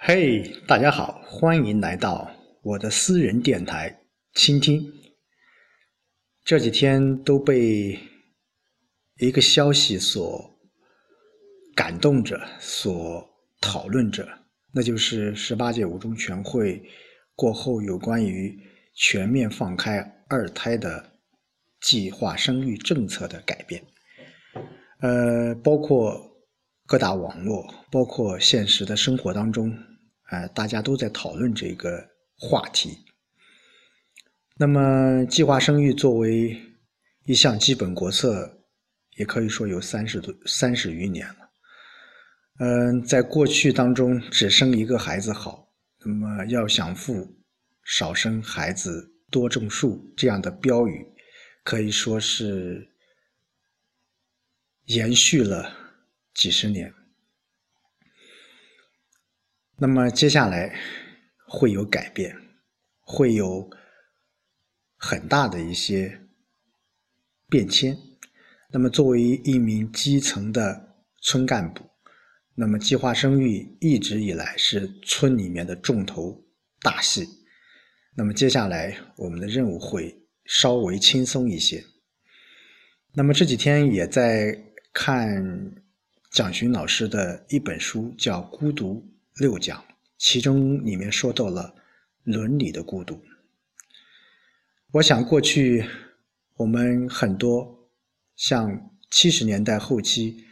[0.00, 2.30] 嘿，大家好，欢迎来到
[2.62, 4.00] 我的私人电台
[4.32, 4.80] 倾听。
[6.44, 7.98] 这几天都被
[9.18, 10.56] 一个消息所
[11.74, 13.28] 感动着，所
[13.60, 14.26] 讨论着，
[14.72, 16.80] 那就是十八届五中全会
[17.34, 18.56] 过后有关于
[18.94, 21.18] 全面放开二胎的
[21.80, 23.82] 计划生育政策的改变。
[25.00, 26.24] 呃，包括
[26.86, 29.76] 各大网络，包括现实的生活当中。
[30.30, 33.04] 呃，大家都在讨论这个话题。
[34.56, 36.60] 那么，计划生育作为
[37.24, 38.64] 一项基本国策，
[39.16, 41.50] 也可以说有三十多、三十余年了。
[42.60, 45.72] 嗯，在过去当中，只生一个孩子好，
[46.04, 47.36] 那么要想富，
[47.84, 51.06] 少生孩子，多种树这样的标语，
[51.62, 52.90] 可以说是
[54.86, 55.72] 延续了
[56.34, 56.92] 几十年。
[59.80, 60.74] 那么接下来
[61.46, 62.36] 会有改变，
[62.98, 63.70] 会有
[64.96, 66.20] 很大的一些
[67.48, 67.96] 变迁。
[68.72, 71.88] 那么作为一名基层的村干部，
[72.56, 76.44] 那么计划生育一直以来是村里面的重头
[76.80, 77.24] 大戏。
[78.16, 80.12] 那么接下来我们的任务会
[80.44, 81.84] 稍微轻松一些。
[83.14, 84.58] 那么这几天也在
[84.92, 85.72] 看
[86.32, 88.94] 蒋勋老师的一本书，叫《孤独》。
[89.38, 89.84] 六讲，
[90.16, 91.72] 其中里面说到了
[92.24, 93.22] 伦理的孤独。
[94.90, 95.84] 我想过去
[96.56, 97.88] 我们很多
[98.34, 100.44] 像七十年代后期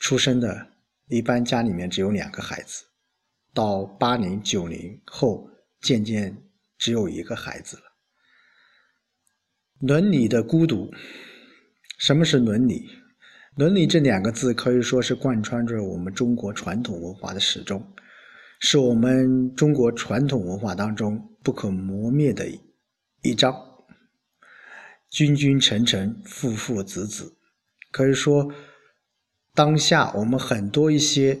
[0.00, 0.72] 出生的，
[1.06, 2.86] 一般家里面只有两个孩子，
[3.54, 5.48] 到八零九零后
[5.80, 6.36] 渐渐
[6.76, 7.82] 只有一个孩子了。
[9.78, 10.92] 伦理的孤独，
[11.98, 12.90] 什么是伦理？
[13.54, 17.80] 伦理这两个字可以说是贯穿着我们中国传统文化的始终。
[18.60, 22.60] 是我们中国传统文化当中不可磨灭的一
[23.22, 23.54] 一章。
[25.08, 27.36] 君君臣臣，父父子子，
[27.90, 28.52] 可以说，
[29.54, 31.40] 当下我们很多一些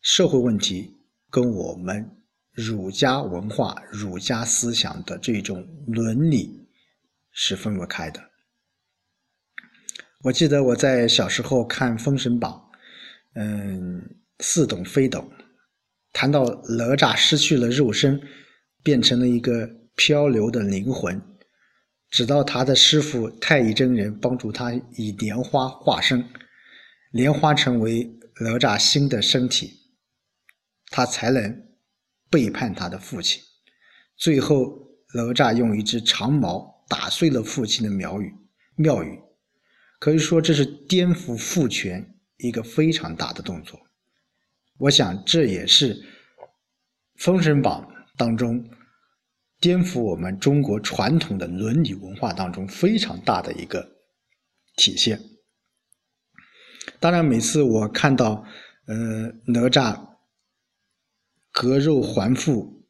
[0.00, 0.96] 社会问题，
[1.30, 2.10] 跟我们
[2.50, 6.66] 儒家文化、儒家思想的这种伦理
[7.30, 8.30] 是分不开的。
[10.22, 12.70] 我记得我在小时候看《封神榜》，
[13.34, 15.30] 嗯，似懂非懂。
[16.14, 18.18] 谈到哪吒失去了肉身，
[18.84, 21.20] 变成了一个漂流的灵魂，
[22.08, 26.24] 直到他的师傅太乙真人帮助他以莲花化身，
[27.10, 28.08] 莲花成为
[28.40, 29.72] 哪吒新的身体，
[30.90, 31.66] 他才能
[32.30, 33.42] 背叛他的父亲。
[34.16, 38.32] 最后，哪吒用一只长矛打碎了父亲的庙宇，
[38.76, 39.18] 庙宇
[39.98, 43.80] 可以说这是颠覆父权一个非常大的动作。
[44.78, 45.94] 我想，这也是
[47.14, 48.68] 《封神榜》当中
[49.60, 53.88] 颠覆我们中国传统的伦理文化当中非常大的一个
[54.76, 55.20] 体现。
[56.98, 58.44] 当然，每次我看到
[58.86, 60.16] 呃哪吒
[61.52, 62.88] 割肉还父、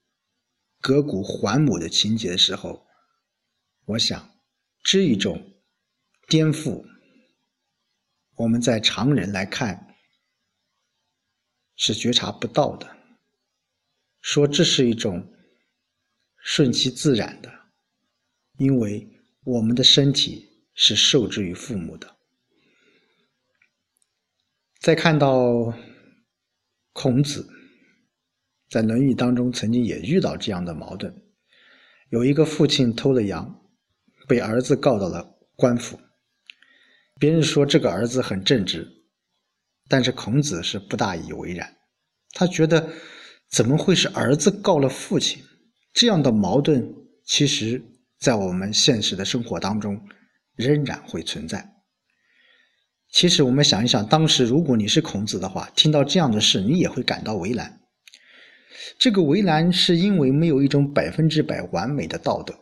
[0.81, 2.87] 割骨还母的情节的时候，
[3.85, 4.31] 我想，
[4.83, 5.53] 这一种
[6.29, 6.83] 颠覆，
[8.37, 9.94] 我们在常人来看。
[11.77, 12.97] 是觉察不到的。
[14.21, 15.33] 说这是一种
[16.39, 17.53] 顺其自然的，
[18.59, 19.07] 因为
[19.45, 22.17] 我们的身体是受制于父母的。
[24.81, 25.75] 再看到
[26.93, 27.47] 孔子
[28.69, 31.15] 在《论语》当中曾经也遇到这样的矛盾：
[32.11, 33.63] 有一个父亲偷了羊，
[34.27, 35.99] 被儿子告到了官府。
[37.19, 39.04] 别人说这个儿子很正直。
[39.89, 41.75] 但是孔子是不大以为然，
[42.33, 42.89] 他觉得
[43.51, 45.43] 怎么会是儿子告了父亲？
[45.93, 46.93] 这样的矛盾，
[47.25, 47.83] 其实，
[48.19, 50.01] 在我们现实的生活当中
[50.57, 51.71] 仍然会存在。
[53.13, 57.81] 其实我们想一想，当时如果你是孔子的话，听到这样的事，你也会感到为难。
[58.99, 62.55] 这个为难是因为没有一种百分之百完美的道德。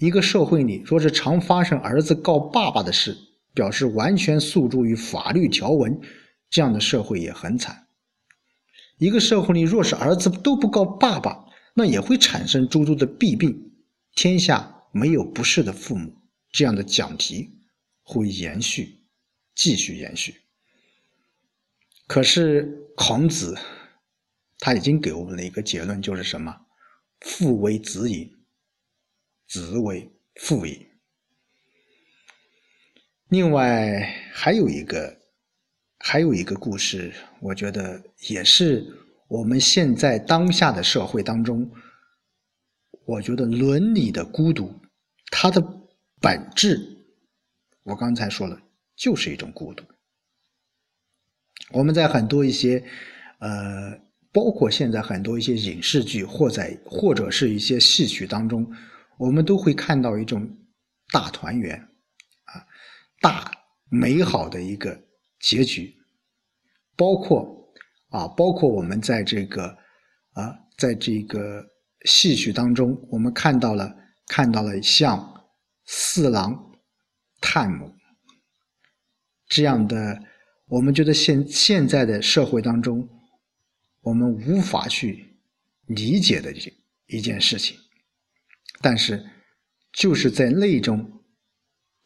[0.00, 3.16] 一个社会里，若是常发生儿子告爸爸的事，
[3.52, 6.00] 表示完全诉诸于法律条文。
[6.54, 7.88] 这样的社会也很惨。
[8.98, 13.72] 一个社会里，若是儿子都不告爸爸，那也会产生诸多的弊病。
[14.14, 16.16] 天下没有不是的父母，
[16.52, 17.58] 这样的讲题
[18.04, 19.00] 会延续，
[19.56, 20.42] 继续延续。
[22.06, 23.58] 可是孔子
[24.60, 26.66] 他已经给我们了一个结论，就是什么？
[27.18, 28.32] 父为子隐，
[29.48, 30.86] 子为父隐。
[33.26, 35.23] 另外还有一个。
[36.06, 37.10] 还有一个故事，
[37.40, 37.98] 我觉得
[38.28, 38.84] 也是
[39.26, 41.68] 我们现在当下的社会当中，
[43.06, 44.70] 我觉得伦理的孤独，
[45.30, 45.66] 它的
[46.20, 46.78] 本质，
[47.84, 48.60] 我刚才说了，
[48.94, 49.82] 就是一种孤独。
[51.70, 52.84] 我们在很多一些，
[53.38, 53.98] 呃，
[54.30, 58.70] 包括现在很多一些影视剧，或在或者是一些戏曲当中，
[59.16, 60.46] 我们都会看到一种
[61.10, 61.80] 大团圆，
[62.44, 62.66] 啊，
[63.22, 63.50] 大
[63.88, 65.02] 美好的一个
[65.38, 65.96] 结局，
[66.96, 67.52] 包括。
[68.10, 69.76] 啊，包括我们在这个
[70.34, 71.66] 啊，在这个
[72.04, 73.92] 戏曲当中，我们看到了
[74.28, 75.48] 看到了像
[75.84, 76.78] 四郎
[77.40, 77.92] 探母
[79.48, 80.22] 这样的，
[80.66, 83.08] 我们觉得现现在的社会当中，
[84.02, 85.36] 我们无法去
[85.86, 86.72] 理解的一
[87.06, 87.76] 一件事情，
[88.80, 89.28] 但是
[89.92, 91.24] 就是在那种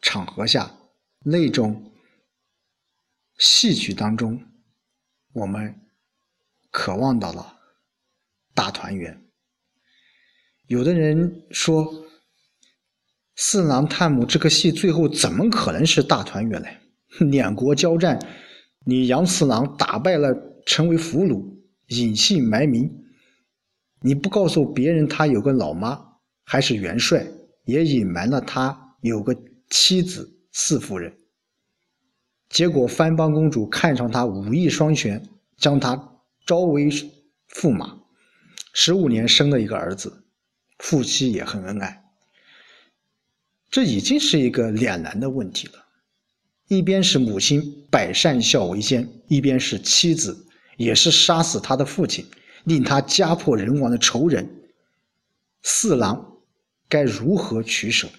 [0.01, 0.75] 场合下，
[1.23, 1.88] 那种
[3.39, 4.39] 戏曲当中，
[5.33, 5.75] 我们。
[6.71, 7.57] 渴望到了
[8.53, 9.19] 大团圆。
[10.67, 11.83] 有的人说，
[13.35, 16.67] 《四郎探母》这个戏最后怎么可能是大团圆呢？
[17.31, 18.19] 两国交战，
[18.85, 20.31] 你杨四郎打败了，
[20.67, 21.43] 成为俘虏，
[21.87, 22.87] 隐姓埋名，
[24.01, 25.99] 你不告诉别人他有个老妈，
[26.43, 27.25] 还是元帅，
[27.65, 29.35] 也隐瞒了他有个
[29.71, 31.11] 妻子四夫人。
[32.49, 35.23] 结果番邦公主看上他武艺双全，
[35.57, 36.05] 将他。
[36.45, 37.99] 招为驸马，
[38.73, 40.23] 十五年生了一个儿子，
[40.79, 42.03] 夫妻也很恩爱。
[43.69, 45.85] 这已经是一个两难的问题了。
[46.67, 52.25] 一边是母亲百善孝为先，一边是妻子也是杀死他的父亲，
[52.63, 54.49] 令他家破人亡的仇人。
[55.61, 56.39] 四郎
[56.87, 58.09] 该如何取舍？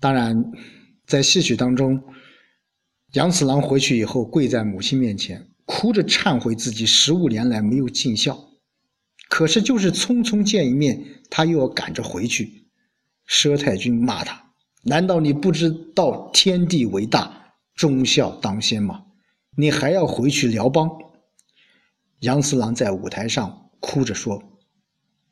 [0.00, 0.50] 当然，
[1.10, 2.04] 在戏曲当中。
[3.14, 8.38] 杨四郎回去以后，跪在母亲面前，哭着忏悔自己十五年来没有尽孝。
[9.28, 12.68] 可是，就是匆匆见一面，他又要赶着回去。
[13.28, 14.52] 佘太君骂他
[14.86, 19.06] ：“难道你不知道天地为大，忠孝当先吗？
[19.56, 20.88] 你还要回去辽邦？”
[22.20, 24.40] 杨四郎在舞台上哭着说：“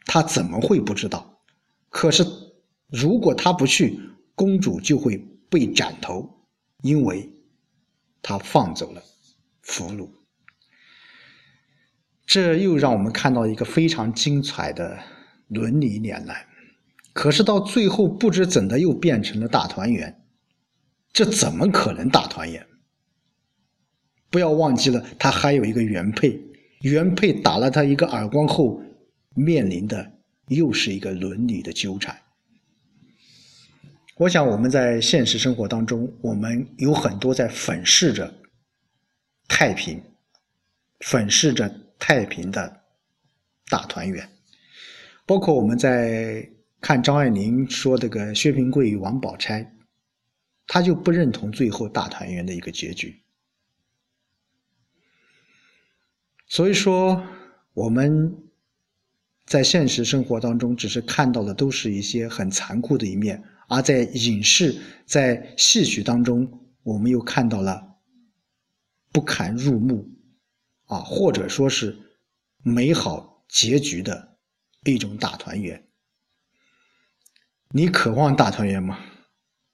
[0.07, 1.41] 他怎么会不知道？
[1.89, 2.27] 可是，
[2.89, 4.01] 如果他不去，
[4.35, 6.47] 公主就会被斩头，
[6.83, 7.31] 因为……”
[8.21, 9.03] 他放走了
[9.63, 10.11] 俘虏，
[12.27, 14.99] 这又让我们看到一个非常精彩的
[15.47, 16.47] 伦理两难。
[17.15, 20.21] 可是到最后，不知怎的又变成了大团圆，
[21.13, 22.67] 这怎么可能大团圆？
[24.31, 26.39] 不要忘记了，他还有一个原配，
[26.83, 28.83] 原配打了他一个耳光后，
[29.35, 30.13] 面临的
[30.49, 32.21] 又是一个伦理的纠缠。
[34.19, 38.35] 我想，我们在现实生活当中，我们有很多在粉饰着
[39.47, 40.03] 太平、
[40.99, 42.83] 粉饰着太平的
[43.69, 44.29] 大团圆，
[45.25, 46.51] 包括我们在
[46.81, 49.73] 看张爱玲说这个薛平贵与王宝钗，
[50.67, 53.23] 他就不认同最后大团圆的一个结局。
[56.49, 57.25] 所以说，
[57.73, 58.37] 我们
[59.47, 63.41] 在现实生活当中，只是看到的都是一些很残酷的一面。
[63.69, 67.99] 而在影视、在戏曲当中，我们又看到了
[69.13, 70.09] 不堪入目
[70.87, 71.97] 啊，或者说是
[72.63, 74.39] 美好结局的
[74.85, 75.87] 一种大团圆。
[77.71, 78.99] 你渴望大团圆吗？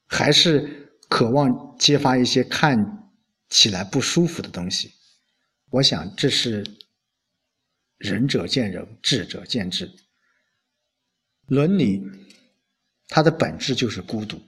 [0.07, 3.13] 还是渴望揭发一些看
[3.49, 4.93] 起来不舒服的东西？
[5.71, 6.65] 我想这是
[7.97, 9.89] 仁者见仁，智者见智。
[11.47, 12.03] 伦理。
[13.15, 14.45] 它的本质就是孤独，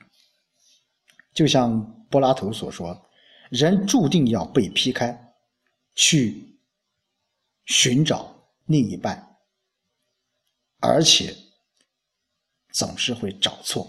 [1.33, 3.01] 就像柏拉图所说
[3.49, 5.17] ：“人注定要被劈开，
[5.95, 6.59] 去
[7.65, 9.37] 寻找另一半，
[10.81, 11.33] 而且
[12.73, 13.89] 总是会找错。”